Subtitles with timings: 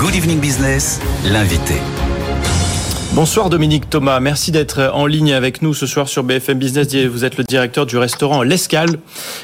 [0.00, 1.74] Good Evening Business, l'invité.
[3.12, 6.96] Bonsoir Dominique Thomas, merci d'être en ligne avec nous ce soir sur BFM Business.
[7.04, 8.98] Vous êtes le directeur du restaurant L'Escale,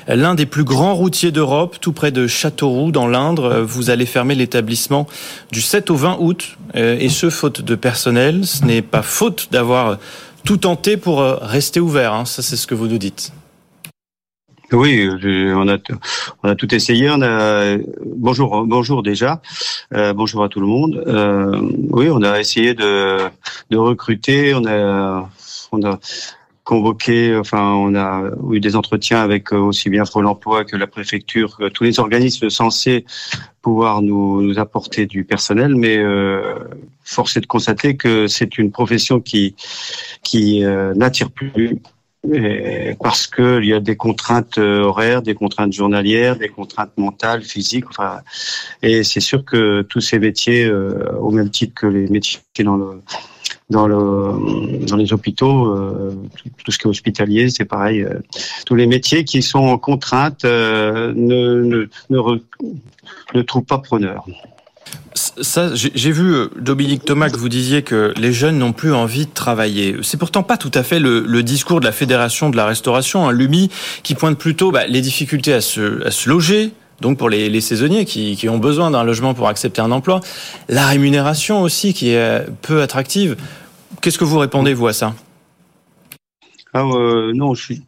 [0.09, 3.61] l'un des plus grands routiers d'Europe, tout près de Châteauroux dans l'Indre.
[3.61, 5.07] Vous allez fermer l'établissement
[5.53, 8.47] du 7 au 20 août, euh, et ce faute de personnel.
[8.47, 9.99] Ce n'est pas faute d'avoir
[10.47, 12.25] tout tenté pour euh, rester ouvert, hein.
[12.25, 13.31] ça c'est ce que vous nous dites.
[14.73, 15.09] Oui,
[15.55, 15.79] on a
[16.43, 17.09] on a tout essayé.
[17.11, 19.41] On a bonjour bonjour déjà.
[19.95, 21.05] Euh, bonjour à tout le monde.
[21.07, 23.19] Euh, oui, on a essayé de
[23.71, 24.55] de recruter.
[24.55, 25.31] On a
[25.71, 26.01] on a
[26.67, 30.89] convoqué, enfin, on a eu des entretiens avec euh, aussi bien Pôle Emploi que la
[30.89, 33.07] préfecture, tous les organismes censés
[33.63, 36.55] pouvoir nous, nous apporter du personnel, mais euh,
[37.05, 39.55] force est de constater que c'est une profession qui
[40.25, 41.79] qui euh, n'attire plus
[43.01, 47.89] parce qu'il y a des contraintes euh, horaires, des contraintes journalières, des contraintes mentales, physiques.
[47.89, 48.21] Enfin,
[48.83, 52.77] et c'est sûr que tous ces métiers, euh, au même titre que les métiers dans
[52.77, 53.03] le
[53.69, 56.15] dans le dans les hôpitaux, euh,
[56.65, 58.07] tout, ce qui est hospitalier, c'est pareil.
[58.65, 62.39] tous les métiers qui sont en contrainte ne, ne, ne,
[63.35, 64.25] ne trouvent pas preneur
[65.15, 69.27] ça, j'ai vu euh, Dominique Thomas que vous disiez que les jeunes n'ont plus envie
[69.27, 69.97] de travailler.
[70.03, 73.33] C'est pourtant pas tout à fait le, discours de la Fédération de la Restauration, un
[73.33, 73.71] Lumi,
[74.03, 78.59] qui pointe plutôt bah, les difficultés à se, loger, donc pour les, saisonniers qui, ont
[78.59, 80.21] besoin d'un logement pour accepter un emploi,
[80.69, 83.37] la rémunération aussi qui est peu attractive.
[84.03, 85.15] Qu'est-ce que vous répondez vous à ça?
[86.75, 87.83] Ah, euh, non, je suis.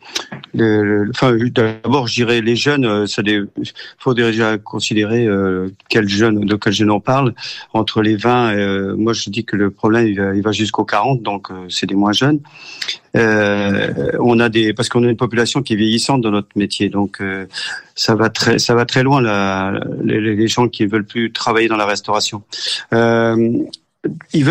[0.58, 2.84] D'abord, je dirais les jeunes.
[2.84, 3.22] Euh, ça,
[3.98, 7.34] faut déjà considérer euh, quel jeune, de quel jeune on parle.
[7.72, 11.50] Entre les 20, euh, moi, je dis que le problème il va, jusqu'aux 40, donc
[11.50, 12.40] euh, c'est des moins jeunes.
[13.14, 17.22] on a des, parce qu'on a une population qui est vieillissante dans notre métier, donc
[17.94, 19.20] ça va très, ça va très loin.
[19.20, 22.42] La, les, les, gens qui veulent plus travailler dans la restauration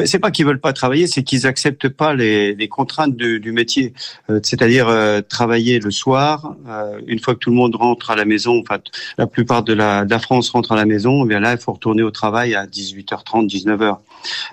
[0.05, 3.51] c'est pas qu'ils veulent pas travailler, c'est qu'ils acceptent pas les, les contraintes du, du
[3.51, 3.93] métier.
[4.29, 8.15] Euh, c'est-à-dire euh, travailler le soir, euh, une fois que tout le monde rentre à
[8.15, 8.59] la maison.
[8.59, 8.79] Enfin,
[9.17, 11.23] la plupart de la, de la France rentre à la maison.
[11.23, 13.97] Eh bien là, il faut retourner au travail à 18h30, 19h.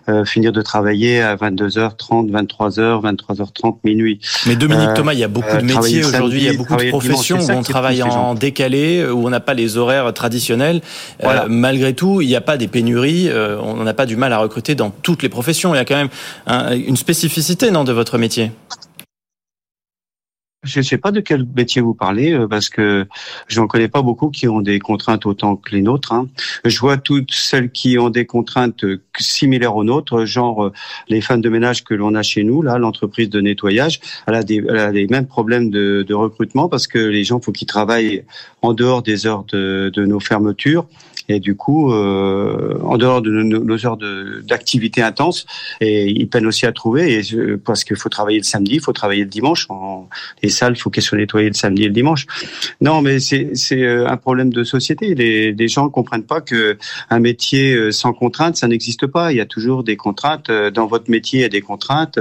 [0.08, 4.20] Euh, finir de travailler à 22h30, 23h, 23h30, minuit.
[4.46, 6.76] Mais Dominique euh, Thomas, il y a beaucoup de métiers aujourd'hui, il y a beaucoup
[6.76, 10.82] de professions où on travaille en décalé, où on n'a pas les horaires traditionnels.
[11.22, 11.46] Voilà.
[11.48, 14.74] malgré tout, il n'y a pas des pénuries, on n'a pas du mal à recruter
[14.74, 15.74] dans toutes les professions.
[15.74, 16.10] Il y a quand même
[16.86, 18.50] une spécificité, non, de votre métier?
[20.64, 23.06] Je ne sais pas de quel métier vous parlez euh, parce que
[23.48, 26.12] je n'en connais pas beaucoup qui ont des contraintes autant que les nôtres.
[26.12, 26.28] Hein.
[26.64, 28.84] Je vois toutes celles qui ont des contraintes
[29.18, 30.72] similaires aux nôtres, genre euh,
[31.08, 34.42] les femmes de ménage que l'on a chez nous, là, l'entreprise de nettoyage, elle a,
[34.42, 34.62] des,
[34.92, 38.24] les mêmes problèmes de, recrutement parce que les gens, faut qu'ils travaillent
[38.62, 40.86] en dehors des heures de nos fermetures
[41.28, 43.98] et du coup, euh, en dehors de nos, heures
[44.42, 45.46] d'activité intense,
[45.80, 48.92] et ils peinent aussi à trouver, et, parce qu'il faut travailler le samedi, il faut
[48.92, 49.66] travailler le dimanche.
[49.68, 50.08] En,
[50.42, 52.26] les salles, il faut qu'elles soient nettoyées le samedi et le dimanche.
[52.80, 55.14] Non, mais c'est euh, un problème de société.
[55.14, 56.76] Les, les gens ne comprennent pas que
[57.10, 59.32] un métier euh, sans contraintes, ça n'existe pas.
[59.32, 60.50] Il y a toujours des contraintes.
[60.50, 62.18] Euh, dans votre métier, il y a des contraintes.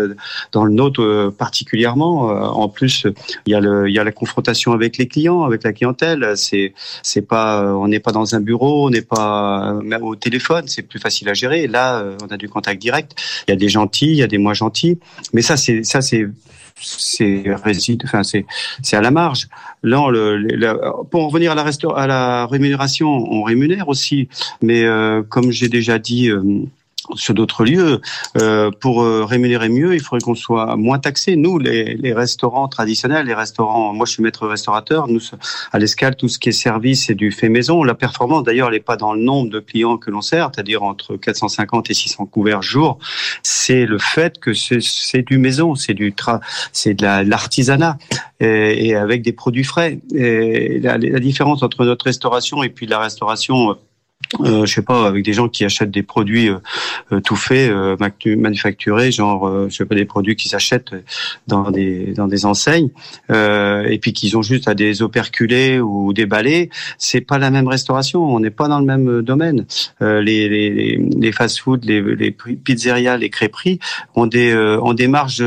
[0.52, 2.24] Dans le nôtre particulièrement.
[2.24, 3.06] En plus,
[3.46, 6.34] il y a, le, il y a la confrontation avec les clients, avec la clientèle.
[6.36, 11.00] C'est, c'est pas, on n'est pas dans un bureau, n'est pas au téléphone, c'est plus
[11.00, 11.68] facile à gérer.
[11.68, 13.16] Là, euh, on a du contact direct.
[13.48, 15.00] Il y a des gentils, il y a des moins gentils,
[15.34, 16.28] mais ça, c'est ça, c'est
[16.82, 17.44] c'est
[18.04, 18.46] enfin c'est
[18.82, 19.48] c'est à la marge.
[19.84, 20.08] Là,
[21.12, 21.64] pour revenir à la
[21.96, 24.30] à la rémunération, on rémunère aussi,
[24.62, 26.30] mais euh, comme j'ai déjà dit.
[26.30, 26.42] Euh,
[27.16, 28.02] sur d'autres lieux.
[28.38, 31.36] Euh, pour euh, rémunérer mieux, il faudrait qu'on soit moins taxé.
[31.36, 35.20] Nous, les, les, restaurants traditionnels, les restaurants, moi je suis maître restaurateur, nous
[35.72, 37.84] à l'escale, tout ce qui est service c'est du fait maison.
[37.84, 40.84] La performance, d'ailleurs, elle n'est pas dans le nombre de clients que l'on sert, c'est-à-dire
[40.84, 43.00] entre 450 et 600 couverts jour.
[43.42, 46.40] C'est le fait que c'est du maison, c'est du tra
[46.72, 47.98] c'est de l'artisanat
[48.40, 50.00] et, et, avec des produits frais.
[50.14, 53.78] Et la, la différence entre notre restauration et puis la restauration
[54.40, 56.58] euh, je sais pas, avec des gens qui achètent des produits euh,
[57.12, 57.96] euh tout faits, euh,
[58.26, 60.92] manufacturés, genre, euh, je sais pas, des produits qu'ils achètent
[61.48, 62.90] dans des dans des enseignes,
[63.30, 67.68] et puis qu'ils ont juste à des operculés ou des balais, c'est pas la même
[67.68, 68.24] restauration.
[68.24, 69.66] On n'est pas dans le même domaine.
[70.02, 73.80] les les, les fast-food, les, les pizzerias, les crêperies
[74.16, 75.44] ont des ont des marges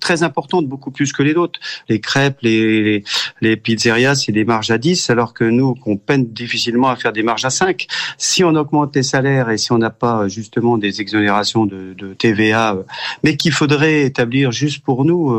[0.00, 1.58] très importantes, beaucoup plus que les autres.
[1.88, 3.04] Les crêpes, les les,
[3.40, 7.12] les pizzerias, c'est des marges à 10, alors que nous, qu'on peine difficilement à faire
[7.12, 7.86] des marges à 5
[8.18, 12.14] si on augmente les salaires et si on n'a pas justement des exonérations de, de
[12.14, 12.76] TVA,
[13.22, 15.36] mais qu'il faudrait établir juste pour nous,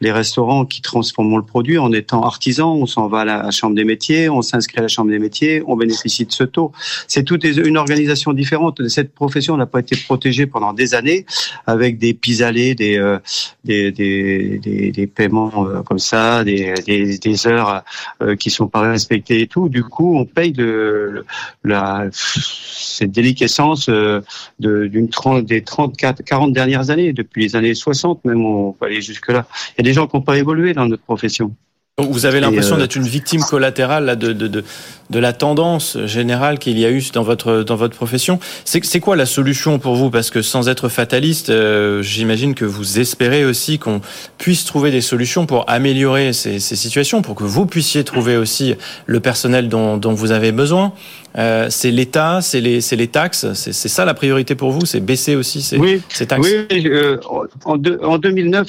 [0.00, 3.74] les restaurants qui transforment le produit en étant artisans, on s'en va à la chambre
[3.74, 6.72] des métiers, on s'inscrit à la chambre des métiers, on bénéficie de ce taux.
[7.08, 8.86] C'est toute une organisation différente.
[8.88, 11.26] Cette profession n'a pas été protégée pendant des années
[11.66, 13.18] avec des pis-aller, des, euh,
[13.64, 17.82] des, des, des, des, paiements euh, comme ça, des, des, des heures
[18.22, 19.68] euh, qui sont pas respectées et tout.
[19.68, 21.24] Du coup, on paye de,
[21.62, 24.20] la, cette déliquescence euh,
[24.58, 25.08] d'une
[25.42, 29.46] des 34, 40 dernières années, depuis les années 60 même, on peut aller jusque là.
[29.70, 31.54] Il y a des gens qui n'ont pas évolué dans notre profession.
[31.96, 34.64] Vous avez l'impression d'être une victime collatérale là, de, de, de,
[35.10, 38.38] de la tendance générale qu'il y a eu dans votre dans votre profession.
[38.64, 40.10] C'est quoi la solution pour vous?
[40.10, 44.00] Parce que sans être fataliste, euh, j'imagine que vous espérez aussi qu'on
[44.38, 48.74] puisse trouver des solutions pour améliorer ces, ces, situations, pour que vous puissiez trouver aussi
[49.06, 50.92] le personnel dont, dont vous avez besoin.
[51.36, 55.34] Euh, c'est l'État, c'est les, les taxes, c'est ça la priorité pour vous, c'est baisser
[55.34, 56.48] aussi ces, oui, ces taxes?
[56.70, 57.18] Oui, euh,
[57.64, 58.68] en, en, 2009,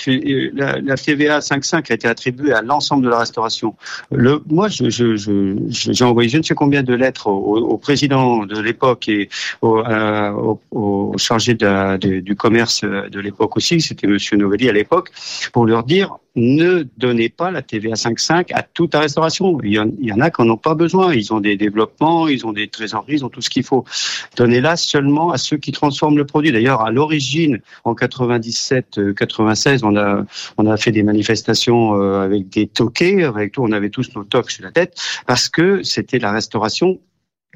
[0.55, 3.75] la, la TVA 5.5 a été attribuée à l'ensemble de la restauration.
[4.11, 8.59] Le, moi, je, je, je, j'ai je ne sais combien de lettres au, président de
[8.59, 9.29] l'époque et
[9.61, 15.11] au, euh, chargé du commerce de l'époque aussi, c'était Monsieur Novelli à l'époque,
[15.53, 19.57] pour leur dire ne donnez pas la TVA 5.5 à toute la restauration.
[19.63, 21.13] Il y en, a qui n'en ont pas besoin.
[21.13, 23.85] Ils ont des développements, ils ont des trésoreries, ils ont tout ce qu'il faut.
[24.35, 26.51] Donnez-la seulement à ceux qui transforment le produit.
[26.51, 30.25] D'ailleurs, à l'origine, en 97-96, on a
[30.57, 33.63] on a fait des manifestations euh, avec des toquets, avec tout.
[33.63, 36.99] On avait tous nos toques sur la tête parce que c'était la restauration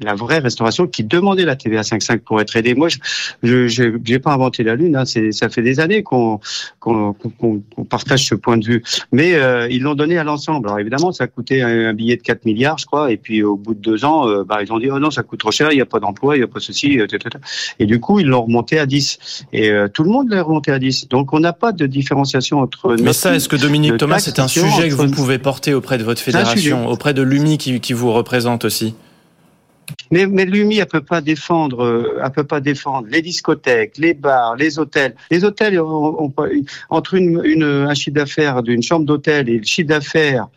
[0.00, 2.74] la vraie restauration qui demandait la TVA 5.5 pour être aidée.
[2.74, 2.88] Moi,
[3.42, 4.96] je je pas inventé la lune.
[4.96, 5.04] Hein.
[5.04, 6.40] Ça fait des années qu'on
[7.88, 8.82] partage ce point de vue.
[9.12, 10.68] Mais euh, ils l'ont donné à l'ensemble.
[10.68, 13.12] Alors évidemment, ça a coûté un, billet de 4 milliards, je crois.
[13.12, 15.22] Et puis au bout de deux ans, euh, bah, ils ont dit oh non, ça
[15.22, 15.72] coûte trop cher.
[15.72, 17.36] Il n'y a pas d'emploi, il n'y a pas ceci, etc.
[17.78, 19.44] Et du coup, ils l'ont remonté à 10.
[19.52, 21.08] Et euh, tout le monde l'a remonté à 10.
[21.08, 22.96] Donc on n'a pas de différenciation entre.
[23.00, 26.04] Mais ça, est-ce que Dominique Thomas, c'est un sujet que vous pouvez porter auprès de
[26.04, 28.94] votre fédération, auprès de l'UMI qui, qui vous représente aussi?
[30.10, 34.14] Mais, mais l'UMI, elle peut pas défendre, euh, elle peut pas défendre les discothèques, les
[34.14, 35.14] bars, les hôtels.
[35.30, 40.48] Les hôtels, entre une, une, un chiffre d'affaires d'une chambre d'hôtel et le chiffre d'affaires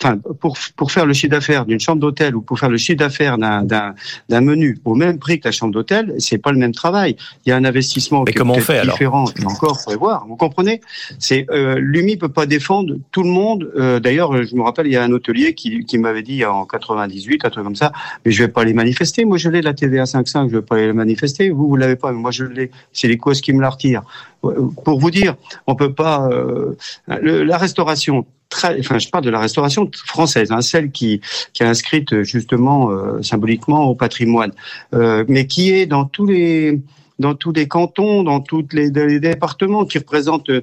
[0.00, 2.98] enfin, pour, pour faire le chiffre d'affaires d'une chambre d'hôtel ou pour faire le chiffre
[2.98, 6.72] d'affaires d'un, d'un, menu au même prix que la chambre d'hôtel, c'est pas le même
[6.72, 7.16] travail.
[7.44, 9.26] Il y a un investissement qui comment est on fait, différent.
[9.38, 10.26] Alors encore, faut voir.
[10.26, 10.80] Vous comprenez?
[11.18, 13.70] C'est euh, l'UMI peut pas défendre tout le monde.
[13.76, 16.64] Euh, d'ailleurs, je me rappelle, il y a un hôtelier qui, qui m'avait dit en
[16.64, 17.92] 98, un truc comme ça,
[18.24, 19.24] mais je vais pas les manifester.
[19.24, 21.50] Moi, je l'ai la TVA 5.5, je vais pas les manifester.
[21.50, 22.70] Vous, vous l'avez pas, mais moi, je l'ai.
[22.92, 24.02] C'est les causes qui me la retirent.
[24.40, 25.36] Pour vous dire,
[25.66, 26.28] on peut pas.
[26.28, 31.20] Euh, la restauration enfin, je parle de la restauration française, hein, celle qui,
[31.52, 34.52] qui est inscrite justement euh, symboliquement au patrimoine,
[34.94, 36.80] euh, mais qui est dans tous les
[37.18, 40.62] dans tous les cantons, dans tous les, les départements, qui représentent euh,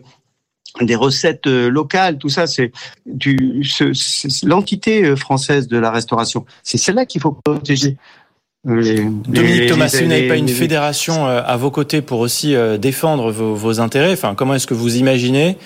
[0.81, 2.71] des recettes locales, tout ça, c'est
[4.43, 6.45] l'entité française de la restauration.
[6.63, 7.97] C'est celle-là qu'il faut protéger.
[8.65, 13.55] Dominique Thomas, si vous n'avez pas une fédération à vos côtés pour aussi défendre vos,
[13.55, 15.57] vos intérêts, enfin, comment est-ce que vous imaginez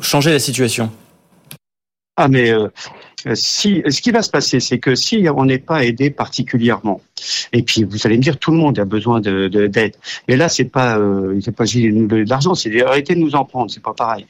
[0.00, 0.90] changer la situation.
[2.16, 2.68] Ah mais euh,
[3.34, 7.00] si, ce qui va se passer, c'est que si on n'est pas aidé particulièrement,
[7.52, 9.96] et puis vous allez me dire tout le monde a besoin de d'aide,
[10.28, 13.82] mais là c'est pas euh, pas de l'argent, c'est arrêter de nous en prendre, c'est
[13.82, 14.26] pas pareil.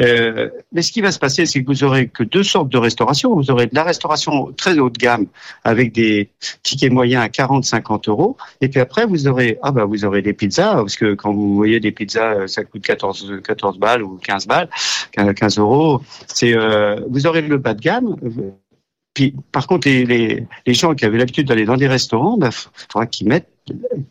[0.00, 2.78] Euh, mais ce qui va se passer, c'est que vous aurez que deux sortes de
[2.78, 3.34] restauration.
[3.34, 5.26] Vous aurez de la restauration très haut de gamme
[5.64, 6.30] avec des
[6.62, 10.32] tickets moyens à 40-50 euros, et puis après vous aurez ah bah vous aurez des
[10.32, 14.46] pizzas parce que quand vous voyez des pizzas, ça coûte 14 14 balles ou 15
[14.46, 14.68] balles,
[15.12, 16.00] 15 euros.
[16.26, 18.16] C'est euh, vous aurez le bas de gamme
[19.14, 22.40] puis, par contre, les, les, les gens qui avaient l'habitude d'aller dans des restaurants, il
[22.40, 23.48] bah, faudra qu'ils mettent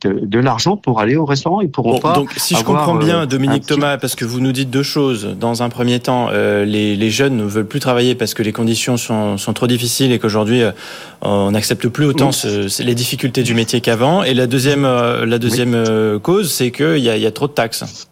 [0.01, 1.60] de, de l'argent pour aller au restaurant.
[1.62, 2.13] Ils pourront pas.
[2.13, 5.36] Donc, si je comprends bien, euh, Dominique Thomas, parce que vous nous dites deux choses.
[5.40, 8.51] Dans un premier temps, euh, les, les, jeunes ne veulent plus travailler parce que les
[8.51, 10.72] conditions sont, sont trop difficiles et qu'aujourd'hui, euh,
[11.22, 12.30] on n'accepte plus autant
[12.80, 14.22] les difficultés du métier qu'avant.
[14.22, 18.08] Et la deuxième, la deuxième cause, c'est qu'il y a, y a trop de taxes.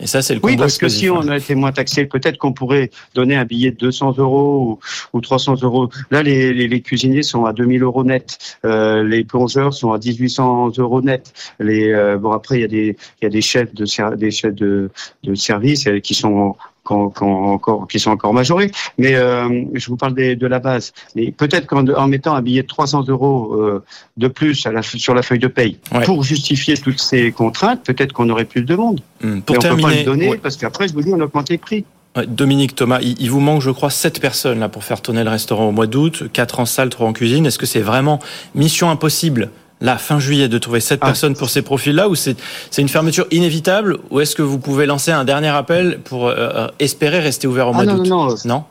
[0.00, 2.52] Et ça, c'est le Oui, parce que si on a été moins taxé, peut-être qu'on
[2.52, 4.78] pourrait donner un billet de 200 euros
[5.12, 5.88] ou, 300 euros.
[6.10, 8.38] Là, les, les, les, cuisiniers sont à 2000 euros net.
[8.64, 11.32] Euh, les plongeurs sont à 1800 euros net.
[11.58, 14.30] Les, euh, bon, après, il y a des, il y a des chefs de, des
[14.30, 14.90] chefs de,
[15.24, 16.54] de service euh, qui sont
[16.90, 18.70] encore, qui sont encore majorés.
[18.98, 20.92] Mais euh, je vous parle de la base.
[21.14, 23.84] Mais peut-être qu'en mettant un billet de 300 euros euh,
[24.16, 28.12] de plus à la, sur la feuille de paye pour justifier toutes ces contraintes, peut-être
[28.12, 29.00] qu'on aurait plus de monde.
[29.22, 31.48] Hum, pour terminer, on peut pas le donner parce qu'après, je vous dis, on augmente
[31.50, 31.84] les prix.
[32.26, 35.68] Dominique Thomas, il vous manque, je crois, 7 personnes là pour faire tourner le restaurant
[35.68, 37.46] au mois d'août, 4 en salle, 3 en cuisine.
[37.46, 38.18] Est-ce que c'est vraiment
[38.54, 39.50] mission impossible
[39.80, 41.06] là, fin juillet, de trouver 7 ah.
[41.06, 42.36] personnes pour ces profils-là, ou c'est
[42.78, 46.68] une fermeture inévitable, ou est-ce que vous pouvez lancer un dernier appel pour euh, euh,
[46.78, 48.64] espérer rester ouvert au mois ah, d'août non, non,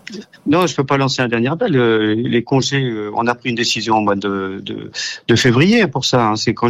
[0.46, 1.76] non, je peux pas lancer un dernier appel.
[1.76, 6.30] Euh, les congés, on a pris une décision au mois de, de, février pour ça.
[6.30, 6.36] Hein.
[6.36, 6.70] C'est quand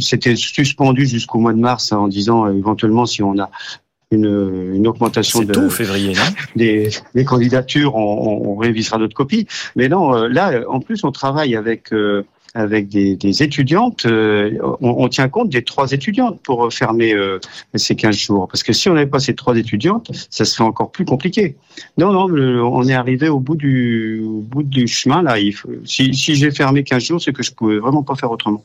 [0.00, 3.50] c'était suspendu jusqu'au mois de mars hein, en disant éventuellement si on a
[4.10, 6.22] une, une, augmentation de tout février, non?
[6.54, 9.46] des, des, candidatures, on, on, révisera notre copie.
[9.74, 11.90] Mais non, là, en plus, on travaille avec
[12.54, 14.06] avec des, des étudiantes.
[14.06, 17.40] Euh, on, on, tient compte des trois étudiantes pour fermer euh,
[17.74, 18.48] ces 15 jours.
[18.48, 21.56] Parce que si on n'avait pas ces trois étudiantes, ça serait encore plus compliqué.
[21.98, 22.26] Non, non,
[22.72, 25.22] on est arrivé au bout du, au bout du chemin.
[25.22, 28.14] Là, il faut, si, si j'ai fermé 15 jours, c'est que je pouvais vraiment pas
[28.14, 28.62] faire autrement.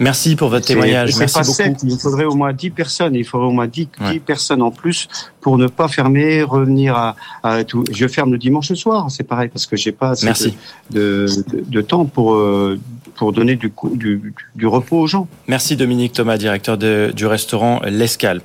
[0.00, 1.16] Merci pour votre témoignage.
[1.16, 1.86] Merci beaucoup.
[1.86, 3.14] il faudrait au moins 10 personnes.
[3.14, 5.08] Il faudrait au moins 10, 10 personnes en plus
[5.40, 7.84] pour ne pas fermer, revenir à, à tout.
[7.92, 10.56] Je ferme le dimanche soir, c'est pareil, parce que j'ai pas assez Merci.
[10.90, 12.80] De, de, de, temps pour euh,
[13.16, 15.28] pour donner du, du, du, repos aux gens.
[15.46, 18.40] Merci Dominique Thomas, directeur du restaurant L'Escale.